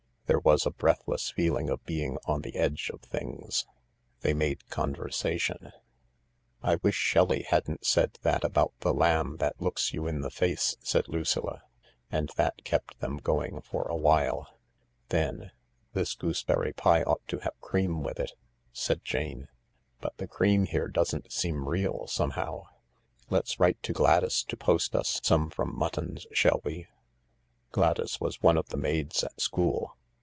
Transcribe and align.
There 0.27 0.39
was 0.39 0.65
a 0.65 0.71
breathless 0.71 1.29
feeling 1.29 1.69
of 1.69 1.83
being 1.83 2.17
on 2.23 2.39
the 2.39 2.55
edge 2.55 2.89
of 2.93 3.01
things. 3.01 3.65
They 4.21 4.33
made 4.33 4.69
conversation:" 4.69 5.73
I 6.63 6.75
wish 6.75 6.95
Shelley 6.95 7.41
hadn't 7.43 7.85
said 7.85 8.17
that 8.21 8.45
about 8.45 8.71
the 8.79 8.93
lamb 8.93 9.35
that 9.39 9.59
looks 9.61 9.91
you 9.93 10.07
in 10.07 10.21
the 10.21 10.29
face," 10.29 10.77
said 10.79 11.09
Lucilla. 11.09 11.63
And 12.09 12.31
that 12.37 12.63
kept 12.63 12.97
them 13.01 13.17
going 13.17 13.59
for 13.59 13.83
a 13.89 13.97
while. 13.97 14.57
Then:" 15.09 15.51
This 15.95 16.15
gooseberry 16.15 16.71
pie 16.71 17.03
ought 17.03 17.27
to 17.27 17.39
have 17.39 17.59
cream 17.59 18.01
withit," 18.01 18.31
said 18.71 19.03
Jane;" 19.03 19.49
but 20.01 20.15
the 20.15 20.29
cream 20.29 20.63
here 20.65 20.87
doesn't 20.87 21.29
seem 21.33 21.67
real 21.67 22.07
somehow. 22.07 22.67
Let's 23.29 23.59
write 23.59 23.83
to 23.83 23.91
Gladys 23.91 24.43
to 24.45 24.55
post 24.55 24.95
us 24.95 25.19
some 25.25 25.49
from 25.49 25.77
Mutton's, 25.77 26.25
shall 26.31 26.61
we? 26.63 26.87
Gladys 27.73 28.21
was 28.21 28.41
one 28.41 28.55
of 28.55 28.69
the 28.69 28.77
maids 28.77 29.25
at 29.25 29.41
school." 29.41 29.97